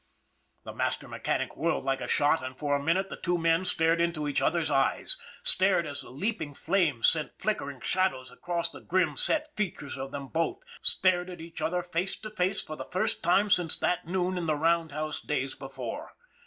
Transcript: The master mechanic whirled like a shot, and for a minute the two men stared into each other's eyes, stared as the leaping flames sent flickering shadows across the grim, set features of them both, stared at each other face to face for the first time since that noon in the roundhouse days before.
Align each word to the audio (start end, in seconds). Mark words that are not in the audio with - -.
The 0.63 0.73
master 0.73 1.07
mechanic 1.07 1.55
whirled 1.55 1.83
like 1.85 2.01
a 2.01 2.07
shot, 2.07 2.41
and 2.43 2.57
for 2.57 2.75
a 2.75 2.81
minute 2.81 3.09
the 3.11 3.17
two 3.21 3.37
men 3.37 3.63
stared 3.65 4.01
into 4.01 4.27
each 4.27 4.41
other's 4.41 4.71
eyes, 4.71 5.15
stared 5.43 5.85
as 5.85 6.01
the 6.01 6.09
leaping 6.09 6.55
flames 6.55 7.07
sent 7.07 7.37
flickering 7.37 7.81
shadows 7.81 8.31
across 8.31 8.71
the 8.71 8.81
grim, 8.81 9.15
set 9.15 9.55
features 9.55 9.99
of 9.99 10.09
them 10.09 10.29
both, 10.29 10.57
stared 10.81 11.29
at 11.29 11.39
each 11.39 11.61
other 11.61 11.83
face 11.83 12.15
to 12.21 12.31
face 12.31 12.63
for 12.63 12.75
the 12.75 12.85
first 12.89 13.21
time 13.21 13.51
since 13.51 13.77
that 13.77 14.07
noon 14.07 14.39
in 14.39 14.47
the 14.47 14.55
roundhouse 14.55 15.21
days 15.21 15.53
before. 15.53 16.13